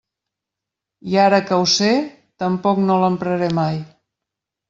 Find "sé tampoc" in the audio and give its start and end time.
1.73-2.81